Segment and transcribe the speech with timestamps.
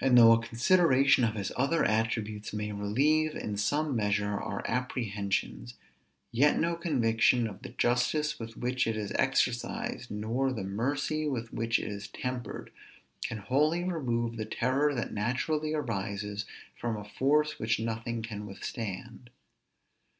[0.00, 5.74] And though a consideration of his other attributes may relieve, in some measure, our apprehensions;
[6.30, 11.52] yet no conviction of the justice with which it is exercised, nor the mercy with
[11.52, 12.70] which it is tempered,
[13.24, 16.44] can wholly remove the terror that naturally arises
[16.78, 19.30] from a force which nothing can withstand.